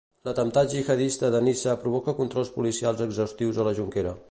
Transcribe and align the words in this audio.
L'atemptat 0.27 0.71
jihadista 0.71 1.29
de 1.35 1.41
Niça 1.49 1.77
provoca 1.83 2.17
controls 2.21 2.51
policials 2.57 3.07
exhaustius 3.09 3.61
a 3.65 3.69
la 3.71 3.79
Jonquera. 3.83 4.19